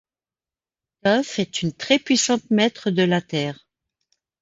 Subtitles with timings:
[1.03, 3.67] Toph est une très puissante maitre de la terre.